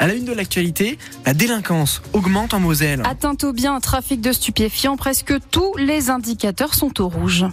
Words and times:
À 0.00 0.06
la 0.06 0.14
une 0.14 0.26
de 0.26 0.32
l'actualité, 0.32 0.96
la 1.26 1.34
délinquance 1.34 2.02
augmente 2.12 2.54
en 2.54 2.60
Moselle. 2.60 3.02
Atteinte 3.04 3.42
au 3.42 3.52
bien, 3.52 3.80
trafic 3.80 4.20
de 4.20 4.30
stupéfiants, 4.30 4.96
presque 4.96 5.34
tous 5.50 5.74
les 5.76 6.08
indicateurs 6.08 6.74
sont 6.74 7.00
au 7.02 7.08
rouge. 7.08 7.44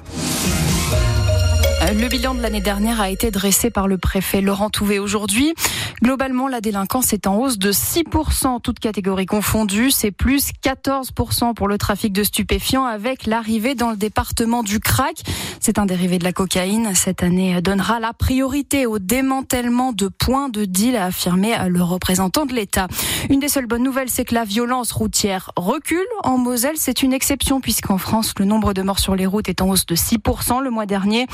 Le 1.93 2.07
bilan 2.07 2.33
de 2.33 2.41
l'année 2.41 2.61
dernière 2.61 2.99
a 2.99 3.11
été 3.11 3.29
dressé 3.29 3.69
par 3.69 3.87
le 3.87 3.99
préfet 3.99 4.41
Laurent 4.41 4.71
Touvet 4.71 4.97
aujourd'hui. 4.97 5.53
Globalement, 6.01 6.47
la 6.47 6.59
délinquance 6.59 7.13
est 7.13 7.27
en 7.27 7.37
hausse 7.37 7.59
de 7.59 7.71
6%, 7.71 8.59
toutes 8.61 8.79
catégories 8.79 9.27
confondues. 9.27 9.91
C'est 9.91 10.11
plus 10.11 10.51
14% 10.63 11.53
pour 11.53 11.67
le 11.67 11.77
trafic 11.77 12.11
de 12.11 12.23
stupéfiants 12.23 12.85
avec 12.85 13.27
l'arrivée 13.27 13.75
dans 13.75 13.91
le 13.91 13.97
département 13.97 14.63
du 14.63 14.79
crack. 14.79 15.21
C'est 15.59 15.77
un 15.77 15.85
dérivé 15.85 16.17
de 16.17 16.23
la 16.23 16.33
cocaïne. 16.33 16.95
Cette 16.95 17.21
année 17.21 17.61
donnera 17.61 17.99
la 17.99 18.13
priorité 18.13 18.87
au 18.87 18.97
démantèlement 18.97 19.93
de 19.93 20.07
points 20.07 20.49
de 20.49 20.65
deal, 20.65 20.95
a 20.95 21.05
affirmé 21.05 21.55
le 21.67 21.83
représentant 21.83 22.45
de 22.45 22.53
l'État. 22.53 22.87
Une 23.29 23.39
des 23.39 23.47
seules 23.47 23.67
bonnes 23.67 23.83
nouvelles, 23.83 24.09
c'est 24.09 24.25
que 24.25 24.33
la 24.33 24.43
violence 24.43 24.91
routière 24.91 25.51
recule. 25.55 26.05
En 26.23 26.37
Moselle, 26.37 26.75
c'est 26.77 27.03
une 27.03 27.13
exception 27.13 27.61
puisqu'en 27.61 27.97
France, 27.99 28.33
le 28.39 28.45
nombre 28.45 28.73
de 28.73 28.81
morts 28.81 28.99
sur 28.99 29.15
les 29.15 29.25
routes 29.25 29.49
est 29.49 29.61
en 29.61 29.69
hausse 29.69 29.85
de 29.85 29.95
6% 29.95 30.63
le 30.63 30.69
mois 30.71 30.85
dernier. 30.85 31.27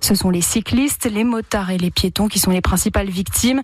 Ce 0.00 0.14
sont 0.14 0.30
les 0.30 0.40
cyclistes, 0.40 1.08
les 1.10 1.24
motards 1.24 1.70
et 1.70 1.78
les 1.78 1.90
piétons 1.90 2.28
qui 2.28 2.38
sont 2.38 2.50
les 2.50 2.60
principales 2.60 3.08
victimes. 3.08 3.62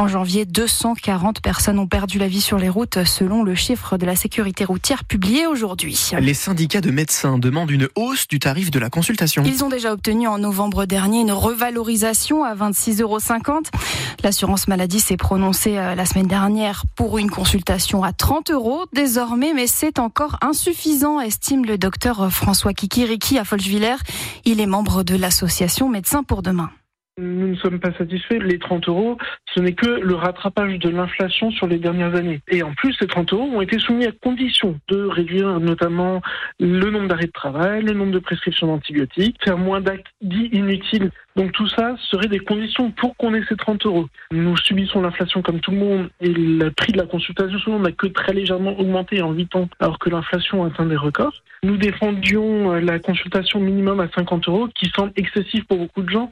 En 0.00 0.08
janvier, 0.08 0.46
240 0.46 1.42
personnes 1.42 1.78
ont 1.78 1.86
perdu 1.86 2.18
la 2.18 2.26
vie 2.26 2.40
sur 2.40 2.56
les 2.56 2.70
routes 2.70 3.04
selon 3.04 3.42
le 3.42 3.54
chiffre 3.54 3.98
de 3.98 4.06
la 4.06 4.16
sécurité 4.16 4.64
routière 4.64 5.04
publié 5.04 5.46
aujourd'hui. 5.46 6.12
Les 6.18 6.32
syndicats 6.32 6.80
de 6.80 6.90
médecins 6.90 7.36
demandent 7.36 7.70
une 7.70 7.86
hausse 7.96 8.26
du 8.26 8.38
tarif 8.38 8.70
de 8.70 8.78
la 8.78 8.88
consultation. 8.88 9.42
Ils 9.44 9.62
ont 9.62 9.68
déjà 9.68 9.92
obtenu 9.92 10.26
en 10.26 10.38
novembre 10.38 10.86
dernier 10.86 11.20
une 11.20 11.32
revalorisation 11.32 12.44
à 12.44 12.54
26,50 12.54 13.02
euros. 13.02 13.18
L'assurance 14.24 14.68
maladie 14.68 15.00
s'est 15.00 15.18
prononcée 15.18 15.76
euh, 15.76 15.94
la 15.94 16.06
semaine 16.06 16.28
dernière 16.28 16.84
pour 16.96 17.18
une 17.18 17.28
consultation 17.28 18.02
à 18.02 18.14
30 18.14 18.52
euros 18.52 18.86
désormais, 18.94 19.52
mais 19.54 19.66
c'est 19.66 19.98
encore 19.98 20.38
insuffisant, 20.40 21.20
estime 21.20 21.66
le 21.66 21.76
docteur 21.76 22.32
François 22.32 22.72
Kikiriki 22.72 23.36
à 23.36 23.44
Folchevillers. 23.44 24.00
Il 24.46 24.62
est 24.62 24.66
membre 24.66 25.02
de 25.02 25.14
l'association 25.14 25.90
Médecins 25.90 26.22
pour 26.22 26.40
demain. 26.40 26.70
Nous 27.20 27.48
ne 27.48 27.56
sommes 27.56 27.80
pas 27.80 27.92
satisfaits. 27.92 28.38
Les 28.40 28.58
30 28.58 28.88
euros, 28.88 29.18
ce 29.54 29.60
n'est 29.60 29.72
que 29.72 29.86
le 29.86 30.14
rattrapage 30.14 30.78
de 30.78 30.88
l'inflation 30.88 31.50
sur 31.50 31.66
les 31.66 31.78
dernières 31.78 32.14
années. 32.14 32.40
Et 32.48 32.62
en 32.62 32.72
plus, 32.74 32.94
ces 32.94 33.06
30 33.06 33.32
euros 33.32 33.50
ont 33.52 33.60
été 33.60 33.78
soumis 33.78 34.06
à 34.06 34.12
condition 34.12 34.78
de 34.88 35.04
réduire 35.06 35.60
notamment 35.60 36.20
le 36.58 36.90
nombre 36.90 37.08
d'arrêts 37.08 37.26
de 37.26 37.32
travail, 37.32 37.82
le 37.82 37.92
nombre 37.92 38.12
de 38.12 38.18
prescriptions 38.18 38.68
d'antibiotiques, 38.68 39.36
faire 39.42 39.58
moins 39.58 39.80
d'actes 39.80 40.06
dits 40.20 40.50
inutiles. 40.52 41.10
Donc 41.36 41.52
tout 41.52 41.68
ça 41.68 41.94
serait 42.10 42.28
des 42.28 42.40
conditions 42.40 42.90
pour 42.90 43.16
qu'on 43.16 43.34
ait 43.34 43.44
ces 43.48 43.56
30 43.56 43.86
euros. 43.86 44.06
Nous 44.32 44.56
subissons 44.56 45.00
l'inflation 45.00 45.42
comme 45.42 45.60
tout 45.60 45.70
le 45.70 45.78
monde 45.78 46.10
et 46.20 46.28
le 46.28 46.70
prix 46.70 46.92
de 46.92 46.98
la 46.98 47.06
consultation 47.06 47.78
n'a 47.78 47.92
que 47.92 48.08
très 48.08 48.32
légèrement 48.32 48.78
augmenté 48.78 49.22
en 49.22 49.32
8 49.32 49.56
ans 49.56 49.68
alors 49.78 49.98
que 49.98 50.10
l'inflation 50.10 50.64
atteint 50.64 50.86
des 50.86 50.96
records. 50.96 51.42
Nous 51.62 51.76
défendions 51.76 52.72
la 52.74 52.98
consultation 52.98 53.60
minimum 53.60 54.00
à 54.00 54.08
50 54.14 54.48
euros 54.48 54.68
qui 54.74 54.90
semble 54.96 55.12
excessif 55.16 55.64
pour 55.64 55.78
beaucoup 55.78 56.02
de 56.02 56.08
gens, 56.08 56.30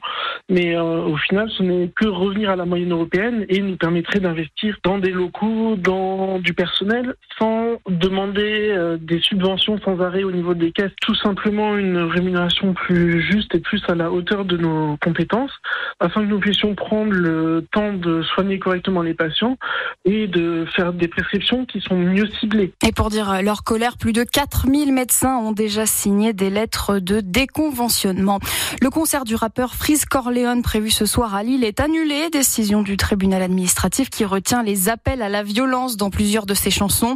mais 0.49 0.75
euh, 0.75 1.03
au 1.03 1.17
final, 1.17 1.49
ce 1.51 1.61
n'est 1.61 1.89
que 1.95 2.07
revenir 2.07 2.49
à 2.49 2.55
la 2.55 2.65
moyenne 2.65 2.91
européenne 2.91 3.08
et 3.13 3.61
nous 3.61 3.77
permettrait 3.77 4.19
d'investir 4.19 4.77
dans 4.83 4.97
des 4.97 5.11
locaux, 5.11 5.75
dans 5.75 6.39
du 6.39 6.53
personnel, 6.53 7.15
sans 7.37 7.77
demander 7.89 8.69
euh, 8.69 8.97
des 8.99 9.19
subventions 9.19 9.79
sans 9.83 9.99
arrêt 10.01 10.23
au 10.23 10.31
niveau 10.31 10.53
des 10.53 10.71
caisses. 10.71 10.91
Tout 11.01 11.15
simplement 11.15 11.77
une 11.77 11.97
rémunération 11.97 12.73
plus 12.73 13.21
juste 13.21 13.55
et 13.55 13.59
plus 13.59 13.81
à 13.87 13.95
la 13.95 14.11
hauteur 14.11 14.45
de 14.45 14.57
nos 14.57 14.97
compétences, 14.97 15.51
afin 15.99 16.21
que 16.21 16.27
nous 16.27 16.39
puissions 16.39 16.75
prendre 16.75 17.11
le 17.11 17.65
temps 17.71 17.93
de 17.93 18.21
soigner 18.21 18.59
correctement 18.59 19.01
les 19.01 19.13
patients 19.13 19.57
et 20.05 20.27
de 20.27 20.65
faire 20.75 20.93
des 20.93 21.07
prescriptions 21.07 21.65
qui 21.65 21.81
sont 21.81 21.97
mieux 21.97 22.27
ciblées. 22.39 22.73
Et 22.87 22.91
pour 22.91 23.09
dire 23.09 23.41
leur 23.41 23.63
colère, 23.63 23.97
plus 23.97 24.13
de 24.13 24.23
4000 24.23 24.93
médecins 24.93 25.37
ont 25.37 25.51
déjà 25.51 25.85
signé 25.85 26.33
des 26.33 26.49
lettres 26.49 26.99
de 26.99 27.21
déconventionnement. 27.21 28.39
Le 28.81 28.89
concert 28.89 29.25
du 29.25 29.35
rappeur 29.35 29.73
Freeze 29.73 30.05
Corleone 30.05 30.61
prévu 30.61 30.89
ce 30.89 31.05
soir 31.05 31.35
à 31.35 31.43
Lille 31.43 31.63
est 31.63 31.79
annulé. 31.79 32.29
Décision 32.31 32.81
du 32.81 32.97
tribunal 32.99 33.41
administratif 33.41 34.11
qui 34.11 34.25
retient 34.25 34.61
les 34.61 34.89
appels 34.89 35.23
à 35.23 35.29
la 35.29 35.41
violence 35.41 35.97
dans 35.97 36.11
plusieurs 36.11 36.45
de 36.45 36.53
ses 36.53 36.69
chansons. 36.69 37.15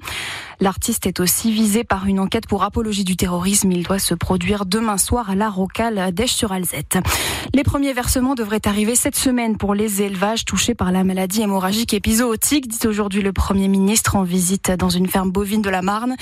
L'artiste 0.59 1.05
est 1.05 1.19
aussi 1.19 1.51
visé 1.51 1.83
par 1.83 2.07
une 2.07 2.19
enquête 2.19 2.47
pour 2.47 2.63
apologie 2.63 3.03
du 3.03 3.17
terrorisme. 3.17 3.71
Il 3.71 3.83
doit 3.83 3.99
se 3.99 4.15
produire 4.15 4.65
demain 4.65 4.97
soir 4.97 5.29
à 5.29 5.35
la 5.35 5.49
Rocale 5.49 6.13
d'Esch-sur-Alzette. 6.13 6.99
Les 7.53 7.63
premiers 7.63 7.93
versements 7.93 8.33
devraient 8.33 8.65
arriver 8.65 8.95
cette 8.95 9.17
semaine 9.17 9.57
pour 9.57 9.75
les 9.75 10.01
élevages 10.01 10.45
touchés 10.45 10.73
par 10.73 10.91
la 10.91 11.03
maladie 11.03 11.41
hémorragique 11.41 11.93
épizootique, 11.93 12.69
dit 12.69 12.87
aujourd'hui 12.87 13.21
le 13.21 13.33
Premier 13.33 13.67
ministre 13.67 14.15
en 14.15 14.23
visite 14.23 14.71
dans 14.71 14.89
une 14.89 15.07
ferme 15.07 15.31
bovine 15.31 15.61
de 15.61 15.69
la 15.69 15.81
Marne. 15.81 16.15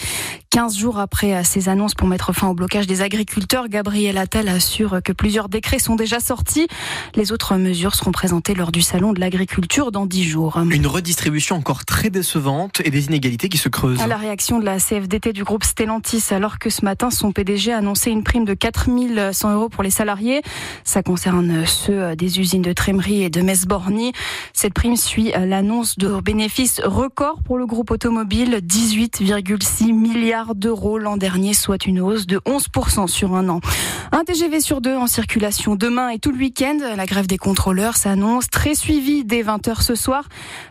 15 0.50 0.76
jours 0.76 1.00
après 1.00 1.44
ces 1.44 1.70
annonces 1.70 1.94
pour 1.94 2.08
mettre 2.08 2.34
fin 2.34 2.50
au 2.50 2.54
blocage 2.54 2.88
des 2.88 3.02
agriculteurs, 3.02 3.70
Gabriel 3.70 4.18
Attal 4.18 4.50
assure 4.50 5.02
que 5.04 5.14
plusieurs 5.14 5.48
décrets 5.48 5.80
sont 5.80 5.96
déjà 5.96 6.20
sortis. 6.20 6.68
Les 7.16 7.32
autres 7.32 7.56
mesures 7.56 7.96
seront 7.96 8.12
présentées 8.12 8.56
lors 8.56 8.72
du 8.72 8.82
salon 8.82 9.14
de 9.14 9.20
l'agriculture 9.20 9.51
dans 9.92 10.06
10 10.06 10.24
jours. 10.24 10.58
Une 10.72 10.88
redistribution 10.88 11.56
encore 11.56 11.86
très 11.86 12.10
décevante 12.10 12.82
et 12.86 12.90
des 12.90 13.06
inégalités 13.06 13.50
qui 13.50 13.58
se 13.58 13.70
creusent 13.70 14.02
réaction 14.18 14.60
de 14.60 14.66
la 14.66 14.78
CFDT 14.78 15.34
du 15.34 15.44
groupe 15.44 15.64
Stellantis 15.64 16.24
alors 16.32 16.60
que 16.60 16.70
ce 16.70 16.86
matin 16.86 17.10
son 17.10 17.32
PDG 17.32 17.74
a 17.74 17.78
annoncé 17.78 18.12
une 18.12 18.24
prime 18.24 18.46
de 18.46 18.54
4100 18.54 19.54
euros 19.54 19.70
pour 19.70 19.84
les 19.84 19.90
salariés. 19.90 20.42
Ça 20.84 21.04
concerne 21.04 21.66
ceux 21.66 22.16
des 22.16 22.40
usines 22.40 22.62
de 22.62 22.74
Trémery 22.74 23.24
et 23.24 23.30
de 23.30 23.42
Metz-Borny. 23.42 24.14
Cette 24.54 24.74
prime 24.74 24.96
suit 24.96 25.32
l'annonce 25.38 25.98
de 25.98 26.22
bénéfices 26.22 26.82
records 26.84 27.42
pour 27.44 27.58
le 27.58 27.66
groupe 27.66 27.92
automobile, 27.92 28.60
18,6 28.64 29.94
milliards 29.94 30.56
d'euros 30.56 30.98
l'an 30.98 31.18
dernier, 31.18 31.54
soit 31.54 31.86
une 31.86 32.00
hausse 32.00 32.28
de 32.28 32.38
11% 32.40 33.08
sur 33.08 33.36
un 33.36 33.50
an. 33.50 33.60
Un 34.12 34.24
TGV 34.24 34.62
sur 34.62 34.82
deux 34.82 34.96
en 34.96 35.08
circulation 35.08 35.76
demain 35.76 36.10
et 36.10 36.20
tout 36.20 36.32
le 36.32 36.38
week-end. 36.38 36.78
La 36.96 37.06
grève 37.06 37.28
des 37.28 37.38
contrôleurs 37.38 37.98
s'annonce 37.98 38.50
très 38.50 38.76
suivie 38.76 39.24
dès 39.42 39.50
20h 39.50 39.82
ce 39.82 39.96
soir. 39.96 40.26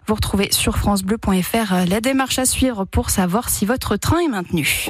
Vous 0.07 0.15
retrouvez 0.15 0.49
sur 0.53 0.79
francebleu.fr 0.79 1.87
la 1.89 2.01
démarche 2.01 2.39
à 2.39 2.45
suivre 2.45 2.85
pour 2.85 3.11
savoir 3.11 3.49
si 3.49 3.67
votre 3.67 3.97
train 3.97 4.21
est 4.21 4.29
maintenu. 4.29 4.87